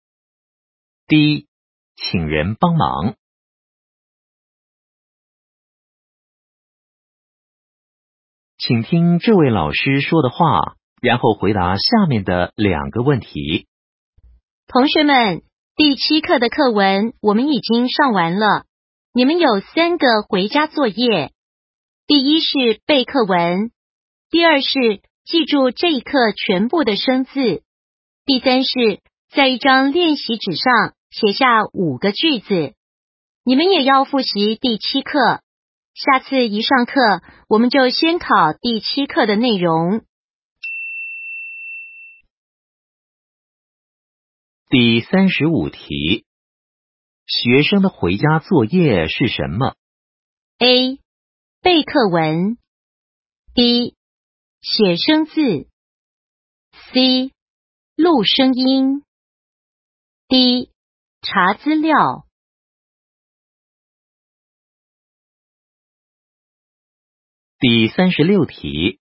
[1.07, 1.47] ，D.
[1.95, 3.15] 请人帮忙。
[8.57, 13.69] 请听这位老师说的话，然后回答下面的两个问题。
[14.67, 15.43] 同学们。
[15.78, 18.66] 第七课的课文我们已经上完了，
[19.13, 21.34] 你们有三个回家作业：
[22.08, 23.70] 第一是背课文，
[24.32, 24.70] 第二是
[25.24, 27.62] 记住这一课全部的生字，
[28.26, 32.74] 第三是在一张练习纸上写下五个句子。
[33.46, 35.42] 你们也要复习第七课，
[35.94, 40.02] 下次一上课我们就先考第七课的内容。
[44.69, 46.25] 第三十五题，
[47.25, 49.77] 学生的回家作业是什么
[50.58, 50.99] ？A.
[51.62, 52.58] 背课文
[53.53, 53.95] ，B.
[54.60, 55.69] 写生字
[56.91, 57.32] ，C.
[57.95, 59.06] 录声音
[60.27, 60.69] ，D.
[61.21, 62.27] 查资料。
[67.58, 68.99] 第三十六题，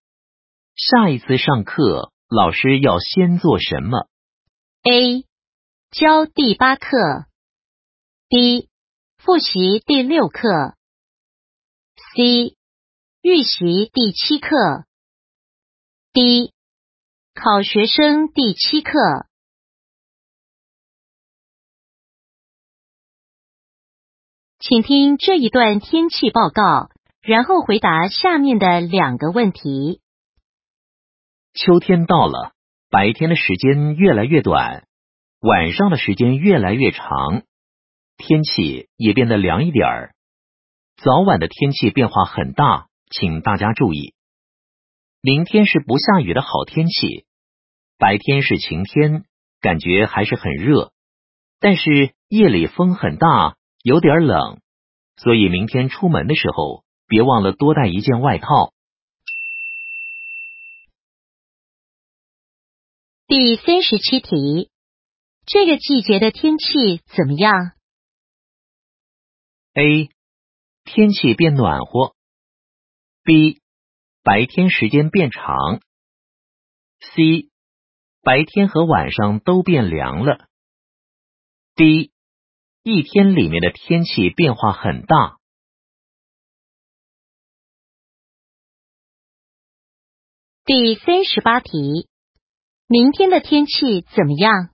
[0.77, 4.07] 下一次上课老师要先做什么
[4.85, 5.26] ？A.
[5.99, 7.25] 教第八课
[8.29, 8.69] ，B
[9.17, 10.77] 复习第六课
[12.15, 12.55] ，C
[13.23, 14.85] 预习第七课
[16.13, 16.53] ，D
[17.33, 18.93] 考学生第七课。
[24.59, 26.91] 请听这一段天气报告，
[27.23, 30.03] 然后回答下面的两个问题。
[31.55, 32.53] 秋天到了，
[32.91, 34.86] 白天的时间越来越短。
[35.47, 37.45] 晚上的时间越来越长，
[38.17, 40.15] 天气也变得凉一点儿。
[40.97, 44.13] 早晚的天气变化很大，请大家注意。
[45.21, 47.27] 明天是不下雨的好天气，
[47.97, 49.25] 白天是晴天，
[49.61, 50.91] 感觉还是很热，
[51.61, 54.59] 但是夜里风很大，有点冷，
[55.17, 58.73] 所以明天出门的时候别忘了多带一件外套。
[63.29, 64.71] 第三十七题。
[65.47, 67.53] 这个季节的天气怎么样
[69.75, 70.11] ？A.
[70.83, 72.17] 天气变暖和。
[73.23, 73.63] B.
[74.25, 75.81] 白天时间变长。
[76.99, 77.49] C.
[78.23, 80.49] 白天和晚上都变凉了。
[81.77, 82.11] D.
[82.83, 85.39] 一天里面的天气变化很大。
[90.65, 92.09] 第三十八题，
[92.89, 94.71] 明天的天气怎么样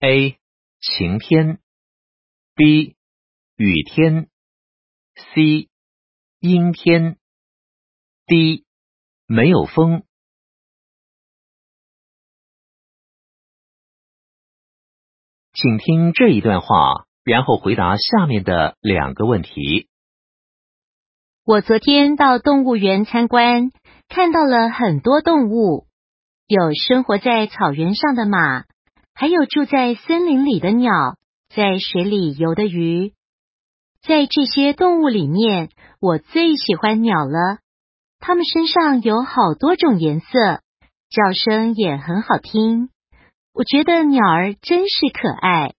[0.00, 0.38] ？A.
[0.80, 1.60] 晴天。
[2.54, 2.96] B.
[3.56, 4.28] 雨天。
[5.34, 5.68] C.
[6.40, 7.18] 阴天。
[8.26, 8.64] D.
[9.26, 10.04] 没有风。
[15.52, 19.90] 请听这一段话，然后回答下面的两个问题。
[21.44, 23.70] 我昨天到动物园参观，
[24.08, 25.86] 看到了很多动物，
[26.46, 28.64] 有生活在草原上的马，
[29.20, 30.90] 还有住在森林里的鸟，
[31.54, 33.12] 在水里游的鱼。
[34.00, 35.68] 在这些动物里面，
[36.00, 37.58] 我最喜欢鸟了。
[38.18, 40.62] 它们身上有好多种颜色，
[41.10, 42.88] 叫声也很好听。
[43.52, 45.74] 我觉得鸟儿真是可爱。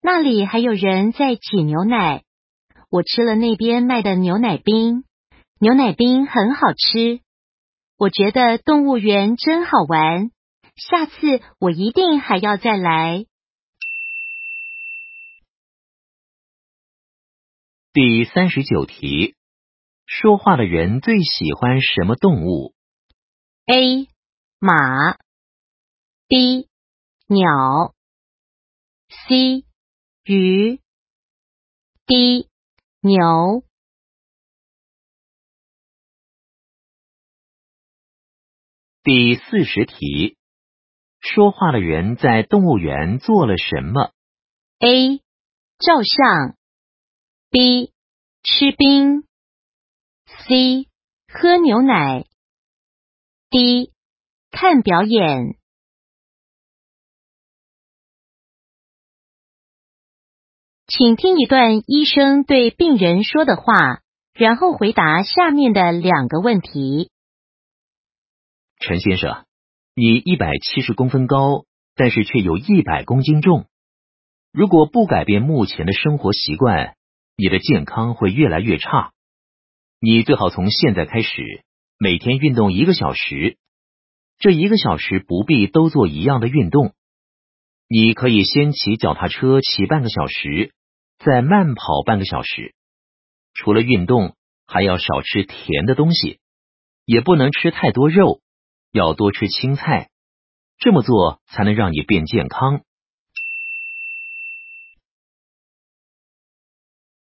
[0.00, 2.22] 那里还有人在挤牛奶，
[2.92, 5.02] 我吃了那边卖的牛奶冰，
[5.58, 7.18] 牛奶冰很好吃。
[7.98, 10.30] 我觉得动物园真好玩，
[10.76, 11.16] 下次
[11.58, 13.24] 我一定还要再来。
[17.92, 19.34] 第三十九题，
[20.04, 22.74] 说话的人最喜欢什么动物
[23.66, 24.08] ？A.
[24.58, 25.18] 马。
[26.28, 26.68] B
[27.28, 27.94] 鸟
[29.28, 29.64] ，C
[30.24, 30.80] 鱼
[32.04, 32.48] ，D
[33.00, 33.62] 牛。
[39.04, 40.35] 第四十题，
[41.34, 44.12] 说话的人在动物园做了什么
[44.78, 45.18] ？A.
[45.78, 46.56] 照相
[47.50, 47.92] ，B.
[48.42, 49.24] 吃冰
[50.46, 50.88] ，C.
[51.28, 52.24] 喝牛奶
[53.50, 53.92] ，D.
[54.50, 55.56] 看表演。
[60.86, 64.02] 请听一段医生对病人说的话，
[64.32, 67.10] 然后回答下面的两个问题。
[68.78, 69.45] 陈先生，
[69.98, 73.64] 你一百七十公分高，但是却有一百公斤重。
[74.52, 76.96] 如果不改变目前的生活习惯，
[77.34, 79.12] 你的健康会越来越差。
[79.98, 81.64] 你最好从现在开始
[81.98, 83.56] 每天运动一个小时，
[84.38, 86.92] 这一个小时不必都做一样的运动。
[87.88, 90.74] 你可以先骑脚踏车骑半个小时。
[91.18, 92.74] 再慢跑半个小时，
[93.54, 94.36] 除了运动，
[94.66, 96.40] 还要少吃甜的东西，
[97.06, 98.42] 也不能吃太多肉，
[98.96, 100.10] 要多吃青菜，
[100.78, 102.82] 这么做才能让你变健康。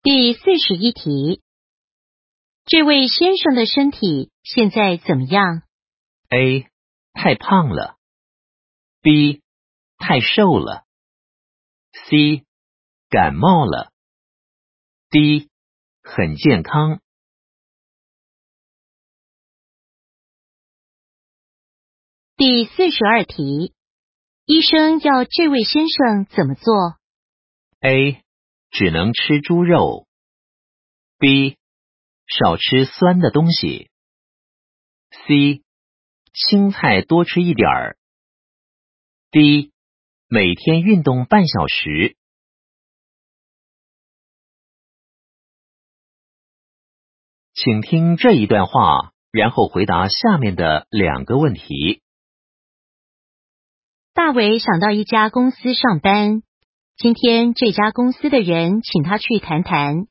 [0.02, 1.42] 第四十一题，
[2.64, 5.62] 这位先生的身体现在怎么样
[6.30, 6.66] ？A.
[7.12, 7.96] 太胖了。
[9.02, 9.42] B.
[9.98, 10.84] 太瘦了。
[11.92, 12.46] C.
[13.10, 13.92] 感冒了。
[15.10, 15.50] D，
[16.02, 17.02] 很健康。
[22.42, 23.74] 第四十二题，
[24.46, 26.96] 医生要这位先生怎么做
[27.80, 28.22] ？A，
[28.70, 30.06] 只能吃猪肉。
[31.18, 31.58] B，
[32.26, 33.90] 少吃酸的东西。
[35.10, 35.62] C，
[36.32, 37.98] 青菜多吃一点儿。
[39.30, 39.74] D，
[40.26, 42.16] 每天运动半小时。
[47.52, 52.02] 请听这一段话，然后回答下面的两个问题。
[54.12, 56.42] 大伟想到一家公司上班，
[56.96, 60.06] 今天这家公司的人请他去谈谈，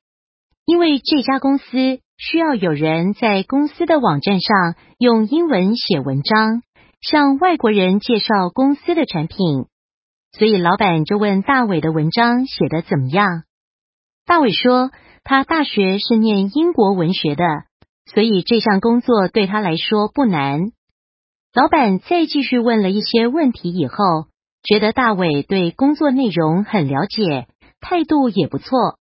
[0.65, 6.63] 因为这家公司需要有人在公司的网站上用英文写文章，
[7.01, 9.65] 向外国人介绍公司的产品，
[10.31, 13.43] 所以老板就问大伟的文章写的怎么样。
[14.25, 14.91] 大伟说。
[15.21, 17.43] 他大学是念英国文学的，
[18.11, 20.71] 所以这项工作对他来说不难。
[21.53, 24.27] 老板再继续问了一些问题以后，
[24.63, 27.47] 觉得大伟对工作内容很了解，
[27.79, 28.99] 态度也不错，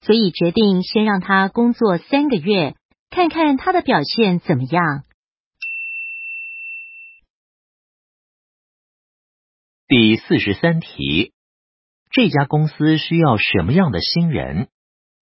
[0.00, 2.74] 所以决定先让他工作三个月，
[3.10, 5.04] 看看他的表现怎么样。
[9.86, 11.34] 第四十三题，
[12.10, 14.68] 这家公司需要什么样的新人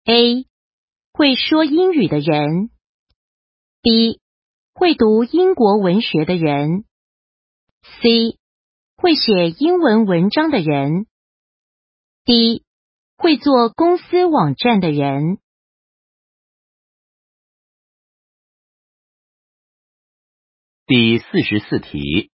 [0.04, 0.46] ？A
[1.14, 2.72] 会说英语的人
[3.82, 4.20] ，B
[4.80, 6.86] 会读英国文学的人
[7.82, 8.38] ，C
[8.96, 11.08] 会写英文文章的人
[12.24, 12.62] ；D，
[13.18, 15.40] 会做公司网站的人。
[20.86, 22.30] 第四十四题，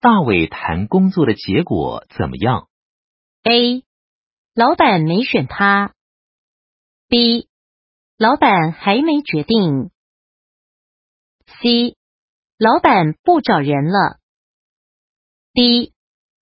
[0.00, 2.70] 大伟谈工作的结果怎么样
[3.42, 3.84] ？A，
[4.54, 5.92] 老板没选他。
[7.08, 7.46] B，
[8.16, 9.90] 老板还没决定。
[11.62, 11.96] C，
[12.58, 14.18] 老板不找人了。
[15.52, 15.92] D，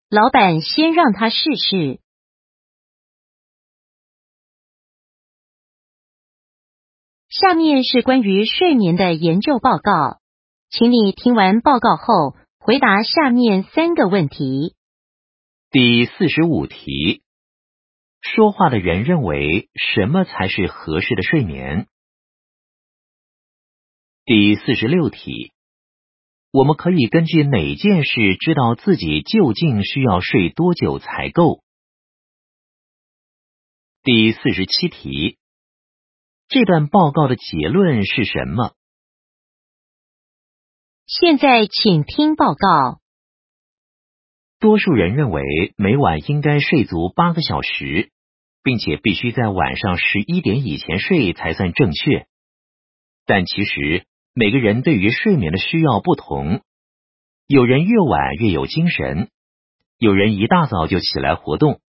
[0.08, 1.98] 老板先让他试试。
[7.28, 10.20] 下面是关于睡眠的研究报告，
[10.70, 14.76] 请你听完报告后回答下面三个问题。
[15.72, 17.24] 第四十五题，
[18.20, 21.88] 说话的人认为什么才是合适的睡眠？
[24.30, 25.54] 第四十六题。
[26.52, 31.62] 我们可以根据哪件事知道自己究竟需要睡多久才够？
[34.02, 35.38] 第四十七题，
[36.46, 38.74] 这段报告的结论是什么？
[41.06, 43.00] 现在请听报告。
[44.60, 48.12] 多数人认为每晚应该睡足八个小时，
[48.62, 52.26] 并且必须在晚上十一点以前睡才算正确。
[53.24, 54.04] 但其实。
[54.40, 56.62] 每个人对于睡眠的需要不同，
[57.48, 59.30] 有人越晚越有精神，
[59.98, 61.80] 有人一大早就起来活动。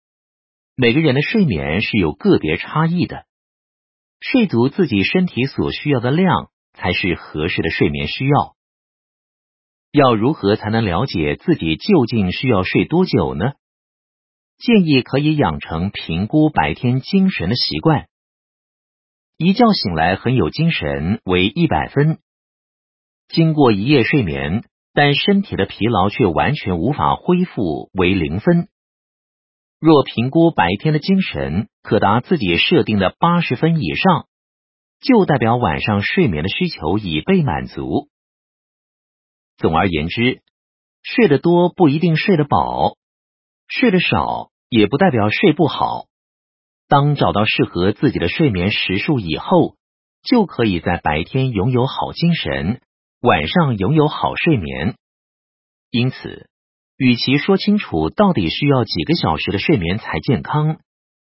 [0.75, 3.27] 每个人的睡眠是有个别差异的，
[4.19, 8.55] 睡足自己身体所需要的量才是合适的睡眠需要。
[9.91, 13.51] 要如何才能了解自己究竟需要睡多久呢？
[14.57, 18.07] 建议可以养成评估白天精神的习惯，
[19.37, 22.17] 一觉醒来很有精神为一百分。
[23.29, 28.69] 经过一夜睡眠，但身体的疲劳却完全无法恢复，为零分。
[29.79, 34.25] 若评估白天的精神可达自己设定的八十分以上，
[34.99, 38.09] 就代表晚上睡眠的需求已被满足。
[39.57, 40.41] 总而言之，
[41.03, 42.97] 睡得多不一定睡得饱，
[43.67, 46.07] 睡得少也不代表睡不好。
[46.87, 49.75] 当找到适合自己的睡眠时数以后，
[50.23, 52.81] 就可以在白天拥有好精神。
[53.21, 54.95] 晚上拥有好睡眠，
[55.91, 56.49] 因此，
[56.95, 60.79] 与其说清楚到底需要几个小时的睡眠才健康，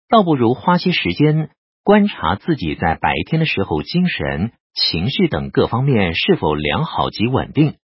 [0.10, 1.50] 倒不如花些时间
[1.84, 7.78] 观察自己在白天的时候精神、情绪等各方面是否良好及稳定。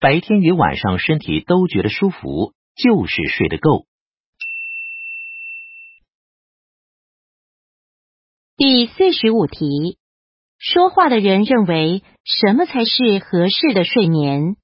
[0.00, 3.84] 白天与晚上身体都觉得舒服，就是睡得够。
[8.56, 9.98] 第四十五题。
[10.64, 14.56] 说话的人认为什么才是合适的睡眠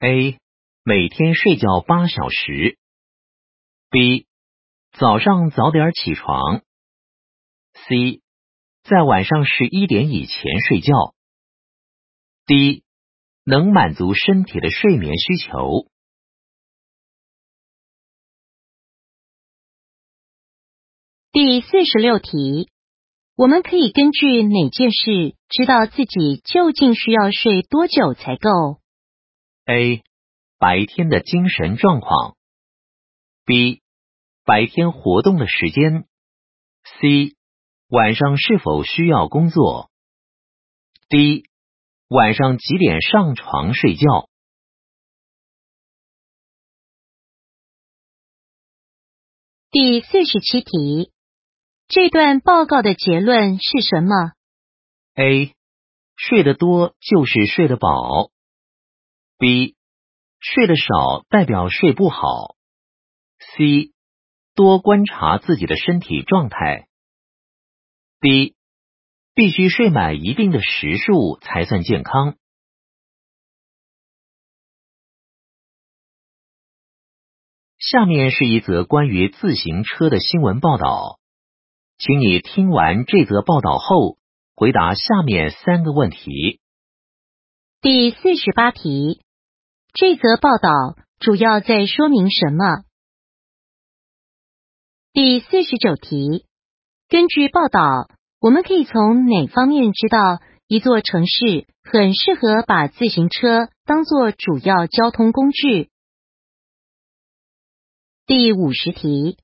[0.00, 0.40] ？A.
[0.82, 2.78] 每天睡觉八小时。
[3.88, 4.26] B.
[4.98, 6.62] 早上早点起床。
[7.74, 8.22] C.
[8.82, 10.92] 在晚上十一点以前睡觉。
[12.46, 12.82] D.
[13.44, 15.86] 能满足身体的睡眠需求。
[21.30, 22.68] 第四十六题。
[23.36, 28.80] 我们可以根据哪件事知道自己究竟需要睡多久才够
[29.66, 30.02] ？A.
[30.58, 32.34] 白天的精神状况。
[33.44, 33.82] B.
[34.46, 36.06] 白天活动的时间。
[36.98, 37.36] C.
[37.88, 39.90] 晚上是否需要工作
[41.10, 41.44] ？D.
[42.08, 44.30] 晚上几点上床睡觉？
[49.70, 51.12] 第四十七题。
[51.88, 54.32] 这段报告的结论是什么
[55.14, 55.54] ？A.
[56.16, 58.32] 睡得多就是睡得饱。
[59.38, 59.76] B.
[60.40, 62.56] 睡得少代表睡不好。
[63.38, 63.92] C.
[64.56, 66.88] 多观察自己的身体状态。
[68.20, 68.56] D.
[69.34, 72.36] 必须睡满一定的时数才算健康。
[77.78, 81.20] 下面是一则关于自行车的新闻报道。
[81.98, 84.18] 请你听完这则报道后，
[84.54, 86.60] 回答下面三个问题。
[87.80, 89.22] 第四十八题，
[89.94, 90.70] 这则报道
[91.18, 92.84] 主要在说明什么？
[95.14, 96.44] 第四十九题，
[97.08, 105.88] 根据报道，我们可以从哪方面知道一座城市很适合把自行车当做主要交通工具？
[108.26, 109.38] 第五十题，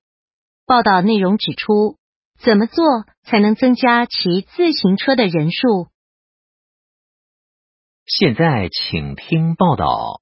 [0.66, 1.96] 报道内容指出。
[2.45, 2.84] 怎么做
[3.22, 5.86] 才能增加骑自行车的人数？
[8.05, 10.20] 现在请听报道。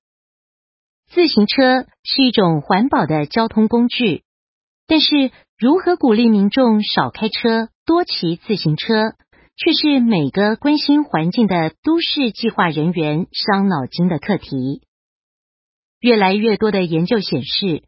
[1.09, 4.23] 自行车是一种环保的交通工具，
[4.87, 9.15] 但是如何鼓励民众少开车、多骑自行车，
[9.57, 14.83] 却是每个关心环境的都市计划人员伤脑筋的课题。
[16.01, 17.83] 越来越多的研究显示，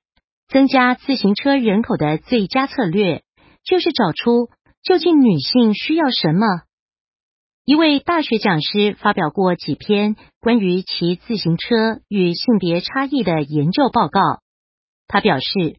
[0.49, 3.23] 增加自行车人口的最佳策略，
[3.65, 4.49] 就是找出
[4.83, 6.47] 究竟女性需要什么。
[7.65, 14.21] 一位大学讲师发表过几篇关于骑自行车与性别差异的研究报告。
[15.07, 15.77] 他表示，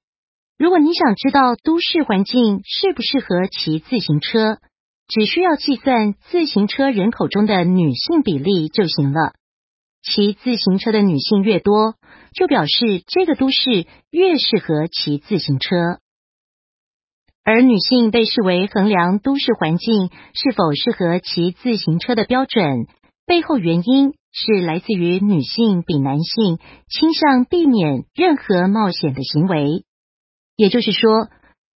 [0.57, 4.59] 如果你想知道都市环境适不适合骑自行车，
[5.07, 9.34] 只需要计算自行车人口中的女性比例就行了。
[10.01, 11.95] 骑自行车的女性越多，
[12.34, 15.99] 就表示这个都市越适合骑自行车。
[17.45, 22.87] 而女性被视为衡量都市环境是否适合骑自行车的标准，
[23.25, 26.57] 背后原因是来自于女性比男性
[26.89, 29.83] 倾向避免任何冒险的行为。
[30.55, 31.27] 也就是说，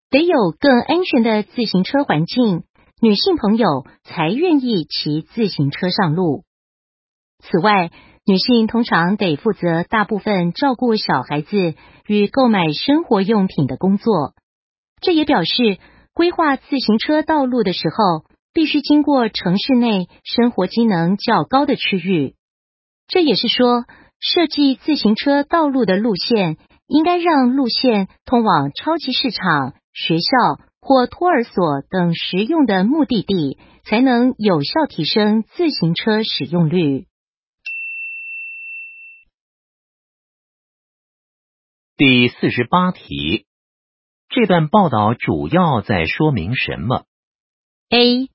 [0.09, 2.63] 得有更安全的自行车环境，
[3.01, 6.43] 女性朋友才愿意骑自行车上路。
[7.39, 7.91] 此外，
[8.25, 11.75] 女性通常得负责大部分照顾小孩子
[12.07, 14.33] 与购买生活用品的工作，
[15.01, 15.79] 这也表示
[16.13, 22.35] 规划自行车道路的时候，必须经过城市内生活机能较高的区域。
[23.07, 23.85] 这也是说，
[24.19, 37.05] 设计自行车道路的路线应该让路线通往超级市场、学校或托儿所等实用的目的地，才能有效提升自行车使用率。
[41.95, 43.45] 第四十八题，
[44.29, 47.05] 这段报道主要在说明什么
[47.89, 48.29] ？A.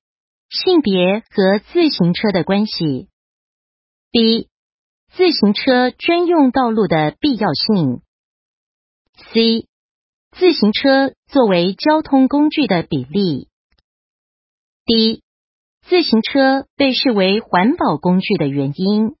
[0.49, 3.09] 性别和自行车的关系。
[4.11, 4.49] B.
[5.15, 8.01] 自行车专用道路的必要性。
[9.33, 9.67] C.
[10.31, 13.47] 自行车作为交通工具的比例。
[14.85, 15.21] D.
[15.83, 19.15] 自行车被视为环保工具的原因。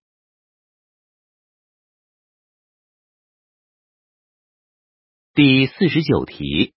[5.35, 6.75] 第四十九题，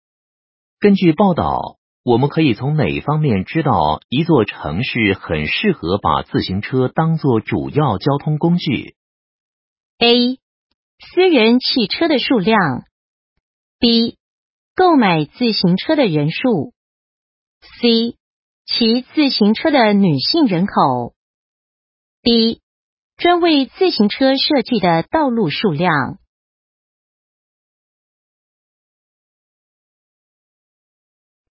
[0.80, 8.94] 根据报道，我们可以从哪方面知道一座城市很适合把自行车当做主要交通工具
[9.98, 10.38] ？A.
[11.00, 12.84] 私人汽车的数量。
[13.80, 14.20] B.
[14.76, 16.76] 购买自行车的人数。
[17.82, 18.18] C.
[18.68, 21.16] 骑自行车的女性人口。
[22.22, 22.62] D.
[23.18, 26.20] 专为自行车设计的道路数量。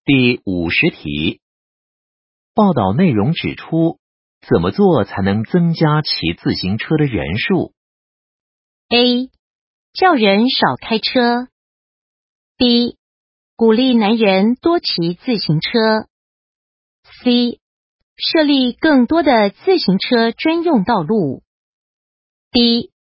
[0.05, 1.39] 第五十题，
[2.53, 3.99] 报道内容指出，
[4.45, 7.71] 怎么做才能增加骑自行车的人数
[8.89, 9.29] ？A.
[9.93, 11.47] 叫人少开车。
[12.57, 12.97] B.
[13.55, 15.69] 鼓励男人多骑自行车。
[17.23, 17.61] C.
[18.17, 21.43] 设立更多的自行车专用道路。
[22.51, 22.91] D.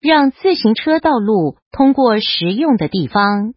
[0.00, 3.52] 让自行车道路通过实用的地方。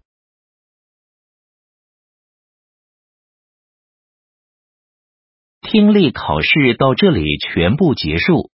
[5.71, 8.49] 听力考试到这里全部结束。